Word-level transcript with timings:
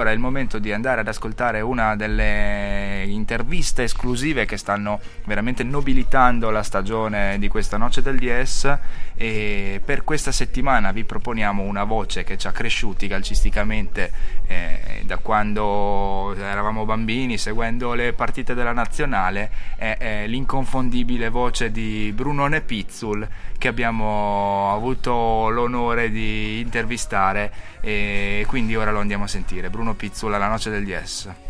Ora 0.00 0.12
è 0.12 0.14
il 0.14 0.18
momento 0.18 0.58
di 0.58 0.72
andare 0.72 1.02
ad 1.02 1.08
ascoltare 1.08 1.60
una 1.60 1.94
delle 1.94 3.04
interviste 3.06 3.82
esclusive 3.82 4.46
che 4.46 4.56
stanno 4.56 4.98
veramente 5.26 5.62
nobilitando 5.62 6.48
la 6.48 6.62
stagione 6.62 7.38
di 7.38 7.48
questa 7.48 7.76
Noce 7.76 8.00
del 8.00 8.16
DS 8.16 8.78
e 9.14 9.78
per 9.84 10.02
questa 10.02 10.32
settimana 10.32 10.90
vi 10.90 11.04
proponiamo 11.04 11.62
una 11.62 11.84
voce 11.84 12.24
che 12.24 12.38
ci 12.38 12.46
ha 12.46 12.50
cresciuti 12.50 13.08
calcisticamente 13.08 14.10
eh, 14.46 15.02
da 15.04 15.18
quando 15.18 16.34
eravamo 16.34 16.86
bambini 16.86 17.36
seguendo 17.36 17.92
le 17.92 18.14
partite 18.14 18.54
della 18.54 18.72
nazionale 18.72 19.50
è, 19.76 19.96
è 19.98 20.26
l'inconfondibile 20.26 21.28
voce 21.28 21.70
di 21.70 22.10
Brunone 22.14 22.62
Pizzul 22.62 23.28
che 23.58 23.68
abbiamo 23.68 24.72
avuto 24.72 25.50
l'onore 25.50 26.10
di 26.10 26.60
intervistare 26.60 27.52
e 27.82 28.44
quindi 28.46 28.74
ora 28.74 28.90
lo 28.90 29.00
andiamo 29.00 29.24
a 29.24 29.26
sentire. 29.26 29.68
Bruno 29.68 29.89
Pizzul 29.94 30.32
alla 30.32 30.48
noce 30.48 30.70
del 30.70 30.84
DS. 30.84 31.48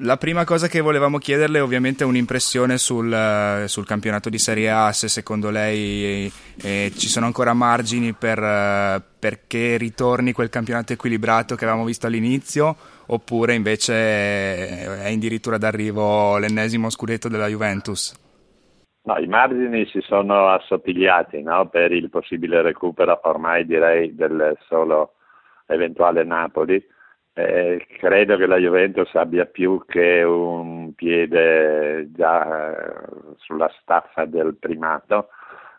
La 0.00 0.16
prima 0.16 0.44
cosa 0.44 0.68
che 0.68 0.80
volevamo 0.80 1.18
chiederle 1.18 1.58
è 1.58 1.62
ovviamente 1.62 2.04
un'impressione 2.04 2.78
sul, 2.78 3.64
sul, 3.66 3.86
campionato 3.86 4.28
di 4.28 4.38
Serie 4.38 4.70
A, 4.70 4.92
se 4.92 5.08
secondo 5.08 5.50
lei 5.50 6.30
eh, 6.62 6.92
ci 6.94 7.08
sono 7.08 7.26
ancora 7.26 7.52
margini 7.54 8.12
per, 8.12 8.38
eh, 8.38 9.02
perché 9.18 9.76
ritorni 9.76 10.32
quel 10.32 10.50
campionato 10.50 10.92
equilibrato 10.92 11.56
che 11.56 11.64
avevamo 11.64 11.86
visto 11.86 12.06
all'inizio, 12.06 12.76
oppure 13.06 13.54
invece 13.54 13.94
è 15.02 15.12
addirittura 15.12 15.58
d'arrivo 15.58 16.36
l'ennesimo 16.38 16.90
scudetto 16.90 17.28
della 17.28 17.48
Juventus. 17.48 18.14
No, 19.02 19.16
i 19.16 19.26
margini 19.26 19.86
si 19.86 20.00
sono 20.02 20.48
assottigliati 20.50 21.40
no? 21.42 21.66
per 21.68 21.92
il 21.92 22.10
possibile 22.10 22.60
recupero 22.60 23.18
ormai 23.24 23.64
direi 23.64 24.14
del 24.14 24.56
solo 24.68 25.14
eventuale 25.66 26.24
Napoli. 26.24 26.84
Eh, 27.38 27.86
credo 27.98 28.36
che 28.36 28.46
la 28.46 28.56
Juventus 28.56 29.14
abbia 29.14 29.44
più 29.44 29.84
che 29.86 30.24
un 30.24 30.92
piede 30.96 32.10
già 32.10 32.74
eh, 32.74 33.34
sulla 33.36 33.70
staffa 33.80 34.24
del 34.24 34.56
primato, 34.56 35.28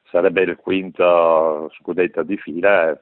sarebbe 0.10 0.44
il 0.44 0.56
quinto 0.56 1.70
scudetto 1.78 2.24
di 2.24 2.38
fila. 2.38 2.98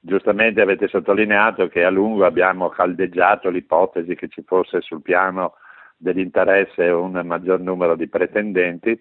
Giustamente 0.00 0.60
avete 0.60 0.88
sottolineato 0.88 1.68
che 1.68 1.84
a 1.84 1.90
lungo 1.90 2.24
abbiamo 2.24 2.70
caldeggiato 2.70 3.50
l'ipotesi 3.50 4.16
che 4.16 4.26
ci 4.26 4.42
fosse 4.44 4.80
sul 4.80 5.00
piano 5.00 5.54
dell'interesse 5.96 6.88
un 6.88 7.20
maggior 7.24 7.60
numero 7.60 7.94
di 7.94 8.08
pretendenti 8.08 9.00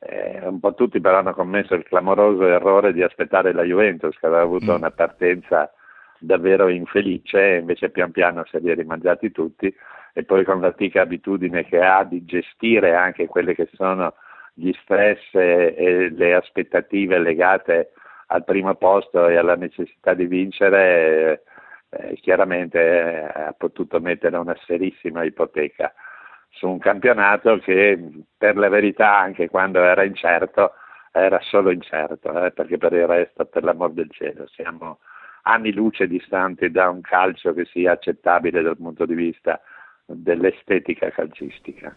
eh, 0.00 0.40
un 0.42 0.58
po' 0.58 0.74
tutti 0.74 1.00
però 1.00 1.18
hanno 1.18 1.34
commesso 1.34 1.74
il 1.74 1.84
clamoroso 1.84 2.44
errore 2.46 2.92
di 2.92 3.02
aspettare 3.02 3.52
la 3.52 3.62
Juventus 3.62 4.18
che 4.18 4.26
aveva 4.26 4.42
avuto 4.42 4.72
mm. 4.72 4.76
una 4.76 4.90
partenza 4.90 5.72
davvero 6.20 6.68
infelice 6.68 7.58
invece 7.60 7.90
pian 7.90 8.10
piano 8.10 8.44
se 8.46 8.58
li 8.58 8.70
è 8.70 8.74
rimangiati 8.74 9.30
tutti 9.30 9.74
e 10.12 10.24
poi 10.24 10.44
con 10.44 10.60
l'antica 10.60 11.02
abitudine 11.02 11.64
che 11.64 11.80
ha 11.80 12.04
di 12.04 12.24
gestire 12.24 12.94
anche 12.94 13.26
quelle 13.26 13.54
che 13.54 13.68
sono 13.72 14.14
gli 14.54 14.72
stress 14.82 15.34
e, 15.34 15.74
e 15.76 16.10
le 16.10 16.34
aspettative 16.34 17.18
legate 17.18 17.92
al 18.26 18.44
primo 18.44 18.74
posto 18.74 19.28
e 19.28 19.36
alla 19.36 19.56
necessità 19.56 20.14
di 20.14 20.26
vincere 20.26 21.42
eh, 21.90 22.14
chiaramente 22.20 22.78
eh, 22.78 23.40
ha 23.48 23.54
potuto 23.56 24.00
mettere 24.00 24.36
una 24.36 24.56
serissima 24.66 25.24
ipoteca 25.24 25.92
su 26.50 26.68
un 26.68 26.78
campionato 26.78 27.58
che 27.58 27.98
per 28.36 28.56
la 28.56 28.68
verità 28.68 29.18
anche 29.18 29.48
quando 29.48 29.80
era 29.80 30.04
incerto 30.04 30.72
era 31.12 31.40
solo 31.40 31.70
incerto, 31.70 32.44
eh, 32.44 32.52
perché 32.52 32.78
per 32.78 32.92
il 32.92 33.06
resto, 33.06 33.44
per 33.44 33.64
l'amor 33.64 33.92
del 33.92 34.10
cielo, 34.10 34.46
siamo 34.48 35.00
anni 35.42 35.72
luce 35.72 36.06
distanti 36.06 36.70
da 36.70 36.88
un 36.88 37.00
calcio 37.00 37.52
che 37.52 37.66
sia 37.72 37.92
accettabile 37.92 38.62
dal 38.62 38.76
punto 38.76 39.06
di 39.06 39.14
vista 39.14 39.60
dell'estetica 40.06 41.10
calcistica. 41.10 41.94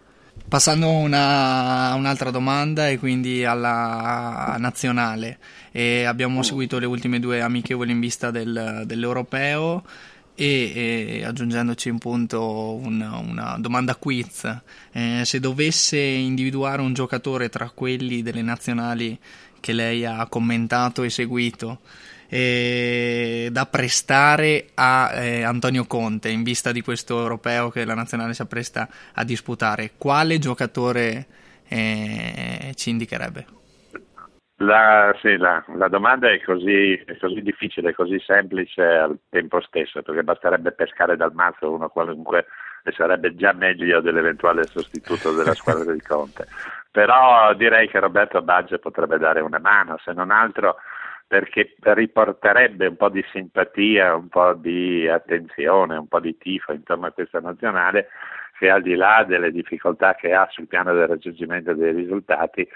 Passando 0.48 0.88
a 0.88 1.94
un'altra 1.96 2.32
domanda 2.32 2.90
e 2.90 2.98
quindi 2.98 3.46
alla 3.46 4.56
nazionale, 4.58 5.38
e 5.72 6.06
abbiamo 6.06 6.40
mm. 6.40 6.42
seguito 6.42 6.80
le 6.80 6.86
ultime 6.86 7.20
due 7.20 7.42
amichevoli 7.42 7.92
in 7.92 8.00
vista 8.00 8.32
del, 8.32 8.84
dell'europeo 8.86 9.84
e, 10.36 11.20
e, 11.20 11.26
aggiungendoci 11.26 11.90
un 11.90 12.00
punto 12.00 12.74
una, 12.76 13.18
una 13.18 13.56
domanda 13.60 13.96
quiz 13.96 14.62
eh, 14.92 15.22
se 15.24 15.40
dovesse 15.40 16.00
individuare 16.00 16.82
un 16.82 16.94
giocatore 16.94 17.50
tra 17.50 17.70
quelli 17.70 18.24
delle 18.24 18.42
nazionali 18.42 19.18
che 19.60 19.74
lei 19.74 20.06
ha 20.06 20.26
commentato 20.28 21.04
e 21.04 21.10
seguito 21.10 21.80
eh, 22.30 23.50
da 23.52 23.66
prestare 23.66 24.68
a 24.76 25.12
eh, 25.14 25.44
Antonio 25.44 25.86
Conte 25.86 26.30
in 26.30 26.44
vista 26.44 26.72
di 26.72 26.82
questo 26.82 27.20
europeo 27.20 27.70
che 27.70 27.86
la 27.86 27.96
nazionale 27.96 28.34
si 28.34 28.42
appresta 28.42 28.88
a 29.14 29.24
disputare 29.24 29.92
quale 29.98 30.40
giocatore 30.40 31.26
eh, 31.68 32.72
ci 32.76 32.90
indicherebbe? 32.90 33.46
La, 34.58 35.14
sì, 35.20 35.36
la, 35.38 35.64
la 35.76 35.88
domanda 35.88 36.32
è 36.32 36.40
così, 36.42 36.94
è 36.94 37.18
così, 37.18 37.42
difficile, 37.42 37.94
così 37.94 38.20
semplice 38.20 38.82
al 38.82 39.18
tempo 39.30 39.60
stesso, 39.62 40.02
perché 40.02 40.24
basterebbe 40.24 40.72
pescare 40.72 41.18
dal 41.18 41.34
mazzo 41.34 41.72
uno 41.72 41.90
qualunque 41.90 42.46
e 42.84 42.92
sarebbe 42.92 43.36
già 43.36 43.54
meglio 43.54 44.00
dell'eventuale 44.00 44.64
sostituto 44.64 45.34
della 45.34 45.54
squadra 45.54 45.92
di 45.92 46.02
Conte. 46.02 46.48
Però 46.92 47.54
direi 47.56 47.90
che 47.90 48.00
Roberto 48.00 48.42
Baggio 48.42 48.78
potrebbe 48.78 49.18
dare 49.18 49.42
una 49.42 49.60
mano, 49.60 49.98
se 50.04 50.14
non 50.14 50.30
altro 50.30 50.78
perché 51.34 51.74
riporterebbe 51.80 52.86
un 52.86 52.96
po' 52.96 53.10
di 53.10 53.26
simpatia, 53.32 54.14
un 54.14 54.28
po' 54.28 54.54
di 54.54 55.08
attenzione, 55.08 55.98
un 55.98 56.08
po' 56.08 56.20
di 56.20 56.38
tifo 56.38 56.74
intorno 56.74 57.08
a 57.08 57.12
questa 57.12 57.40
nazionale 57.40 58.10
che 58.60 58.70
al 58.70 58.84
di 58.84 58.94
là 58.94 59.26
delle 59.28 59.52
difficoltà 59.52 60.14
che 60.14 60.32
ha 60.32 60.48
sul 60.52 60.68
piano 60.68 60.94
del 60.94 61.08
raggiungimento 61.08 61.74
dei 61.74 61.92
risultati 61.92 62.70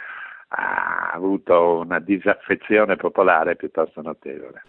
ha 0.47 1.11
avuto 1.13 1.81
una 1.85 1.99
disaffezione 1.99 2.95
popolare 2.95 3.55
piuttosto 3.55 4.01
notevole. 4.01 4.63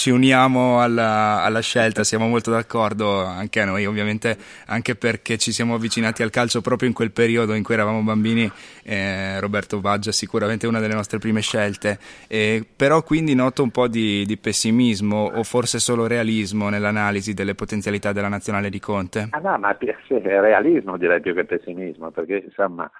Ci 0.00 0.08
uniamo 0.08 0.80
alla, 0.80 1.42
alla, 1.42 1.60
scelta, 1.60 2.04
siamo 2.04 2.26
molto 2.26 2.50
d'accordo 2.50 3.22
anche 3.22 3.62
noi, 3.66 3.84
ovviamente 3.84 4.34
anche 4.66 4.96
perché 4.96 5.36
ci 5.36 5.52
siamo 5.52 5.74
avvicinati 5.74 6.22
al 6.22 6.30
calcio 6.30 6.62
proprio 6.62 6.88
in 6.88 6.94
quel 6.94 7.12
periodo 7.12 7.52
in 7.52 7.62
cui 7.62 7.74
eravamo 7.74 8.00
bambini. 8.00 8.50
Eh, 8.82 9.38
Roberto 9.40 9.78
è 9.82 10.10
sicuramente 10.10 10.66
una 10.66 10.80
delle 10.80 10.94
nostre 10.94 11.18
prime 11.18 11.42
scelte, 11.42 11.98
eh, 12.28 12.64
però 12.74 13.02
quindi 13.02 13.34
noto 13.34 13.62
un 13.62 13.70
po' 13.70 13.88
di, 13.88 14.24
di, 14.24 14.38
pessimismo 14.38 15.32
o 15.34 15.42
forse 15.42 15.78
solo 15.78 16.06
realismo 16.06 16.70
nell'analisi 16.70 17.34
delle 17.34 17.54
potenzialità 17.54 18.12
della 18.12 18.28
nazionale 18.28 18.70
di 18.70 18.80
Conte. 18.80 19.28
Ah 19.32 19.40
no, 19.40 19.58
ma 19.58 19.76
realismo 20.08 20.96
direi 20.96 21.20
più 21.20 21.34
che 21.34 21.44
pessimismo, 21.44 22.10
perché 22.10 22.42
insomma 22.46 22.90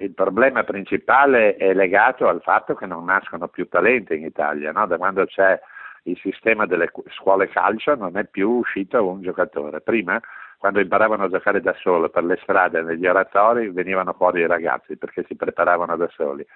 il 0.00 0.10
problema 0.10 0.64
principale 0.64 1.54
è 1.54 1.72
legato 1.74 2.26
al 2.26 2.40
fatto 2.42 2.74
che 2.74 2.86
non 2.86 3.04
nascono 3.04 3.46
più 3.46 3.68
talenti 3.68 4.14
in 4.14 4.24
Italia, 4.24 4.72
no? 4.72 4.88
da 4.88 4.96
quando 4.96 5.24
c'è 5.26 5.56
il 6.04 6.18
sistema 6.18 6.66
delle 6.66 6.90
scuole 7.16 7.48
calcio 7.48 7.94
non 7.94 8.16
è 8.16 8.24
più 8.24 8.50
uscito 8.50 9.06
un 9.06 9.22
giocatore. 9.22 9.80
Prima, 9.80 10.20
quando 10.58 10.80
imparavano 10.80 11.24
a 11.24 11.28
giocare 11.28 11.60
da 11.60 11.74
solo 11.80 12.10
per 12.10 12.24
le 12.24 12.38
strade, 12.42 12.82
negli 12.82 13.06
oratori, 13.06 13.70
venivano 13.70 14.12
fuori 14.12 14.40
i 14.40 14.46
ragazzi 14.46 14.96
perché 14.96 15.24
si 15.26 15.34
preparavano 15.34 15.96
da 15.96 16.08
soli. 16.14 16.46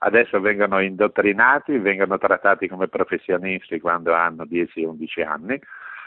Adesso 0.00 0.40
vengono 0.40 0.80
indottrinati, 0.80 1.78
vengono 1.78 2.18
trattati 2.18 2.68
come 2.68 2.88
professionisti 2.88 3.80
quando 3.80 4.12
hanno 4.12 4.44
10-11 4.44 5.26
anni 5.26 5.60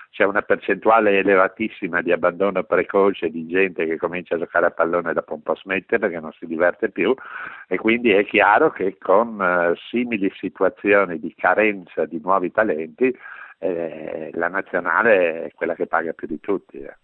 c'è 0.09 0.23
una 0.23 0.41
percentuale 0.41 1.19
elevatissima 1.19 2.01
di 2.01 2.11
abbandono 2.11 2.63
precoce 2.63 3.29
di 3.29 3.45
gente 3.47 3.85
che 3.85 3.97
comincia 3.97 4.35
a 4.35 4.39
giocare 4.39 4.65
a 4.67 4.71
pallone 4.71 5.13
dopo 5.13 5.33
un 5.33 5.41
po' 5.41 5.55
smette 5.55 5.99
perché 5.99 6.19
non 6.19 6.31
si 6.39 6.45
diverte 6.45 6.89
più 6.89 7.13
e 7.67 7.77
quindi 7.77 8.11
è 8.11 8.25
chiaro 8.25 8.71
che 8.71 8.97
con 8.97 9.39
uh, 9.39 9.75
simili 9.89 10.31
situazioni 10.37 11.19
di 11.19 11.33
carenza 11.35 12.05
di 12.05 12.19
nuovi 12.21 12.51
talenti 12.51 13.15
eh, 13.59 14.29
la 14.33 14.47
nazionale 14.47 15.45
è 15.45 15.51
quella 15.53 15.75
che 15.75 15.87
paga 15.87 16.13
più 16.13 16.27
di 16.27 16.39
tutti. 16.39 16.77
Eh. 16.77 16.95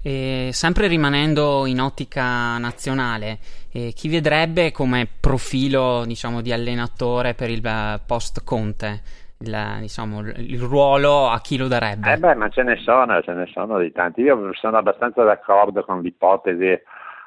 E 0.00 0.50
sempre 0.52 0.86
rimanendo 0.86 1.66
in 1.66 1.80
ottica 1.80 2.56
nazionale, 2.58 3.38
eh, 3.72 3.92
chi 3.94 4.08
vedrebbe 4.08 4.70
come 4.70 5.08
profilo 5.20 6.04
diciamo, 6.06 6.40
di 6.40 6.52
allenatore 6.52 7.34
per 7.34 7.50
il 7.50 7.64
uh, 7.64 8.00
post 8.06 8.44
Conte? 8.44 9.26
Il, 9.40 9.76
diciamo, 9.80 10.20
il 10.20 10.60
ruolo 10.60 11.28
a 11.28 11.40
chi 11.40 11.56
lo 11.56 11.68
darebbe. 11.68 12.12
Eh 12.12 12.18
beh, 12.18 12.34
ma 12.34 12.48
ce 12.48 12.62
ne 12.62 12.76
sono, 12.76 13.20
ce 13.22 13.32
ne 13.32 13.46
sono 13.46 13.78
di 13.78 13.92
tanti. 13.92 14.22
Io 14.22 14.52
sono 14.54 14.78
abbastanza 14.78 15.22
d'accordo 15.22 15.84
con 15.84 16.00
l'ipotesi 16.02 16.78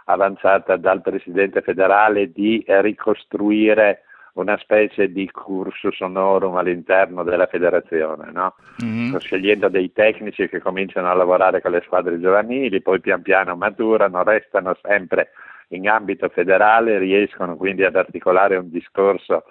avanzata 0.05 0.77
dal 0.77 1.01
Presidente 1.01 1.61
federale 1.61 2.31
di 2.31 2.63
ricostruire 2.67 4.03
una 4.33 4.57
specie 4.57 5.11
di 5.11 5.29
cursus 5.29 5.99
honorum 5.99 6.55
all'interno 6.55 7.23
della 7.23 7.47
federazione, 7.47 8.31
no? 8.31 8.55
mm-hmm. 8.83 9.17
scegliendo 9.17 9.67
dei 9.67 9.91
tecnici 9.91 10.47
che 10.47 10.61
cominciano 10.61 11.09
a 11.09 11.13
lavorare 11.13 11.61
con 11.61 11.71
le 11.71 11.81
squadre 11.85 12.19
giovanili, 12.19 12.81
poi 12.81 13.01
pian 13.01 13.21
piano 13.21 13.55
maturano, 13.55 14.23
restano 14.23 14.77
sempre 14.81 15.31
in 15.69 15.89
ambito 15.89 16.29
federale, 16.29 16.97
riescono 16.97 17.57
quindi 17.57 17.83
ad 17.83 17.95
articolare 17.95 18.55
un 18.55 18.69
discorso 18.69 19.43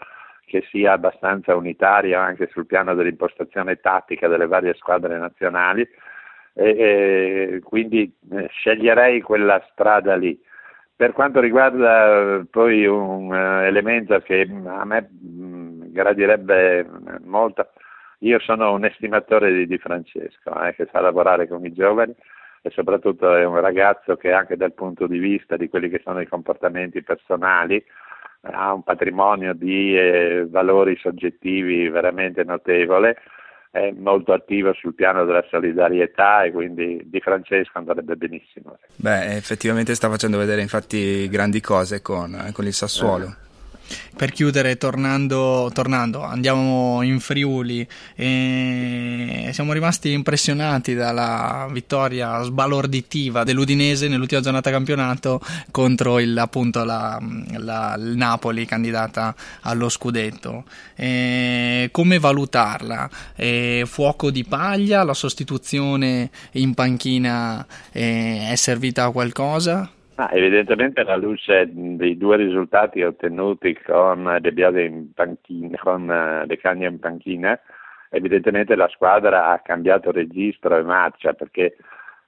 che 0.51 0.67
sia 0.69 0.93
abbastanza 0.93 1.55
unitario 1.55 2.19
anche 2.19 2.49
sul 2.51 2.67
piano 2.67 2.95
dell'impostazione 2.95 3.79
tattica 3.79 4.27
delle 4.27 4.49
varie 4.49 4.75
squadre 4.75 5.17
nazionali 5.17 5.89
e, 6.53 6.65
e 6.65 7.61
quindi 7.63 8.13
eh, 8.33 8.49
sceglierei 8.49 9.21
quella 9.21 9.65
strada 9.71 10.17
lì. 10.17 10.37
Per 10.97 11.13
quanto 11.13 11.39
riguarda 11.39 12.45
poi 12.51 12.85
un 12.85 13.31
uh, 13.31 13.63
elemento 13.63 14.19
che 14.21 14.41
a 14.67 14.85
me 14.85 15.09
mm, 15.25 15.83
gradirebbe 15.93 16.85
molto, 17.23 17.69
io 18.19 18.41
sono 18.41 18.73
un 18.73 18.85
estimatore 18.85 19.53
di 19.53 19.67
Di 19.69 19.79
Francesco, 19.79 20.63
eh, 20.65 20.75
che 20.75 20.89
sa 20.91 21.01
lavorare 21.01 21.47
con 21.47 21.65
i 21.65 21.73
giovani 21.73 22.13
e 22.61 22.71
soprattutto 22.71 23.35
è 23.35 23.45
un 23.45 23.61
ragazzo 23.61 24.17
che 24.17 24.33
anche 24.33 24.57
dal 24.57 24.75
punto 24.75 25.07
di 25.07 25.19
vista 25.19 25.57
di 25.57 25.69
quelli 25.69 25.89
che 25.89 26.01
sono 26.05 26.21
i 26.21 26.27
comportamenti 26.27 27.03
personali 27.03 27.83
ha 28.43 28.73
un 28.73 28.83
patrimonio 28.83 29.55
di 29.55 29.97
eh, 29.97 30.47
valori 30.49 30.97
soggettivi 31.01 31.89
veramente 31.89 32.45
notevole 32.45 33.17
è 33.71 33.93
molto 33.97 34.33
attivo 34.33 34.73
sul 34.73 34.95
piano 34.95 35.25
della 35.25 35.45
solidarietà 35.49 36.43
e 36.43 36.51
quindi 36.51 37.03
Di 37.05 37.21
Francesco 37.21 37.79
andrebbe 37.79 38.17
benissimo. 38.17 38.77
Beh, 38.97 39.37
effettivamente 39.37 39.95
sta 39.95 40.09
facendo 40.09 40.39
vedere 40.39 40.61
infatti 40.61 41.29
grandi 41.29 41.61
cose 41.61 42.03
con, 42.03 42.35
eh, 42.35 42.53
con 42.53 42.67
il 42.67 42.73
Sassuolo. 42.73 43.27
Eh. 43.27 43.49
Per 44.17 44.33
chiudere, 44.33 44.77
tornando, 44.77 45.71
tornando, 45.73 46.23
andiamo 46.23 47.03
in 47.03 47.21
Friuli 47.21 47.87
e 48.15 49.51
siamo 49.53 49.73
rimasti 49.73 50.13
impressionati 50.13 50.95
dalla 50.95 51.67
vittoria 51.71 52.43
sbalorditiva 52.43 53.45
dell'Udinese 53.45 54.09
nell'ultima 54.09 54.41
giornata 54.41 54.71
campionato 54.71 55.41
contro 55.71 56.19
il, 56.19 56.37
appunto, 56.37 56.85
la, 56.85 57.19
la, 57.57 57.95
il 57.99 58.17
Napoli 58.17 58.67
candidata 58.67 59.35
allo 59.63 59.89
scudetto. 59.89 60.65
E 60.95 61.89
come 61.91 62.19
valutarla? 62.19 63.09
E 63.35 63.85
fuoco 63.87 64.31
di 64.31 64.45
paglia? 64.45 65.03
La 65.03 65.15
sostituzione 65.15 66.31
in 66.53 66.75
panchina 66.75 67.67
è 67.91 68.53
servita 68.57 69.05
a 69.05 69.11
qualcosa? 69.11 69.91
Ah, 70.21 70.29
evidentemente 70.33 71.01
alla 71.01 71.17
luce 71.17 71.67
dei 71.73 72.19
due 72.19 72.37
risultati 72.37 73.01
ottenuti 73.03 73.75
con 73.83 74.37
De 74.39 74.53
Biase 74.53 74.83
in 74.83 75.15
panchina, 75.15 75.79
con 75.79 76.03
uh, 76.43 76.47
De 76.47 76.59
Cagna 76.59 76.89
in 76.89 76.99
panchina, 76.99 77.59
evidentemente 78.11 78.75
la 78.75 78.87
squadra 78.89 79.47
ha 79.47 79.61
cambiato 79.61 80.11
registro 80.13 80.77
e 80.77 80.83
marcia 80.83 81.33
perché 81.33 81.79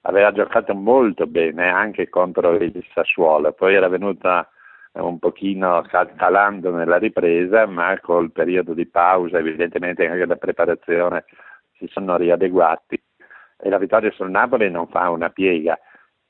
aveva 0.02 0.32
giocato 0.32 0.74
molto 0.74 1.26
bene 1.26 1.68
anche 1.68 2.08
contro 2.08 2.52
il 2.54 2.82
Sassuolo, 2.94 3.52
poi 3.52 3.74
era 3.74 3.88
venuta 3.88 4.48
un 4.92 5.18
pochino 5.18 5.84
calando 6.16 6.74
nella 6.74 6.96
ripresa, 6.96 7.66
ma 7.66 8.00
col 8.00 8.32
periodo 8.32 8.72
di 8.72 8.86
pausa, 8.86 9.36
evidentemente 9.36 10.08
anche 10.08 10.24
la 10.24 10.36
preparazione 10.36 11.26
si 11.76 11.86
sono 11.88 12.16
riadeguati. 12.16 12.98
E 13.58 13.68
la 13.68 13.76
vittoria 13.76 14.10
sul 14.12 14.30
Napoli 14.30 14.70
non 14.70 14.88
fa 14.88 15.10
una 15.10 15.28
piega 15.28 15.78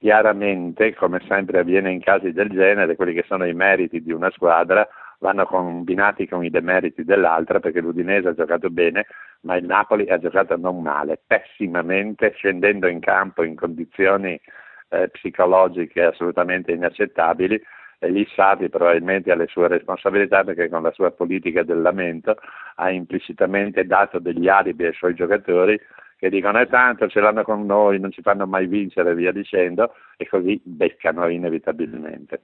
chiaramente, 0.03 0.97
come 0.97 1.21
sempre 1.29 1.61
avviene 1.61 1.93
in 1.93 2.01
casi 2.01 2.33
del 2.33 2.49
genere, 2.49 2.97
quelli 2.97 3.15
che 3.15 3.25
sono 3.29 3.47
i 3.47 3.55
meriti 3.55 4.03
di 4.03 4.11
una 4.11 4.33
squadra 4.33 4.85
vanno 5.21 5.47
combinati 5.47 6.27
con 6.27 6.45
i 6.45 6.51
demeriti 6.51 7.05
dell'altra 7.05 7.61
perché 7.61 7.81
l'Udinese 7.81 8.27
ha 8.27 8.35
giocato 8.35 8.69
bene 8.69 9.07
ma 9.43 9.55
il 9.55 9.65
Napoli 9.65 10.09
ha 10.11 10.19
giocato 10.19 10.57
non 10.57 10.83
male, 10.83 11.21
pessimamente, 11.25 12.33
scendendo 12.35 12.89
in 12.89 12.99
campo 12.99 13.45
in 13.45 13.55
condizioni 13.55 14.41
eh, 14.89 15.09
psicologiche 15.11 16.03
assolutamente 16.03 16.73
inaccettabili. 16.73 17.63
E 18.01 18.11
lì 18.11 18.27
Sarri 18.35 18.69
probabilmente 18.69 19.31
ha 19.31 19.37
le 19.37 19.47
sue 19.47 19.69
responsabilità 19.69 20.43
perché 20.43 20.69
con 20.69 20.83
la 20.83 20.91
sua 20.91 21.13
politica 21.13 21.63
del 21.63 21.81
lamento 21.81 22.37
ha 22.75 22.91
implicitamente 22.91 23.85
dato 23.85 24.19
degli 24.19 24.49
alibi 24.49 24.85
ai 24.85 24.95
suoi 24.95 25.15
giocatori 25.15 25.81
che 26.23 26.31
dicono 26.31 26.61
è 26.61 26.69
tanto, 26.69 27.09
ce 27.09 27.19
l'hanno 27.19 27.43
con 27.43 27.67
noi, 27.67 27.99
non 27.99 28.13
ci 28.13 28.23
fanno 28.23 28.47
mai 28.47 28.69
vincere 28.69 29.11
e 29.11 29.15
via 29.17 29.33
dicendo, 29.33 29.93
e 30.17 30.29
così 30.29 30.61
beccano 30.63 31.27
inevitabilmente. 31.27 32.43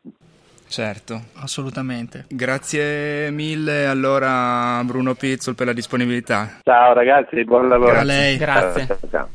Certo, 0.66 1.26
assolutamente. 1.36 2.24
Grazie 2.28 3.30
mille 3.30 3.86
allora 3.86 4.82
Bruno 4.84 5.14
Pizzol 5.14 5.54
per 5.54 5.66
la 5.66 5.72
disponibilità. 5.72 6.58
Ciao 6.64 6.92
ragazzi, 6.92 7.44
buon 7.44 7.68
lavoro. 7.68 7.96
A 7.96 8.02
lei. 8.02 8.36
Grazie. 8.36 8.86
Ciao, 8.86 8.98
ciao. 9.08 9.28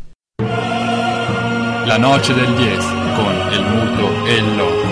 La 1.86 1.98
noce 1.98 2.34
del 2.34 2.54
10 2.54 2.88
con 3.16 3.34
il 3.50 3.64
muto 3.64 4.26
e 4.28 4.36
il 4.36 4.56
loco. 4.58 4.92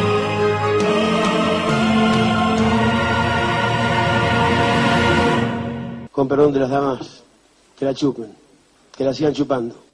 Con 6.10 6.28
perdón 6.30 6.54
de 6.54 6.60
las 6.60 6.70
damas, 6.70 7.24
que 7.78 7.84
la 7.84 7.94
chupen. 7.94 8.41
Que 8.96 9.04
la 9.04 9.14
sigan 9.14 9.34
chupando. 9.34 9.91